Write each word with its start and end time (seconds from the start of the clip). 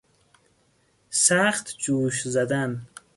سخت 1.23 1.77
جوش 1.77 2.27
زدن 2.27 2.87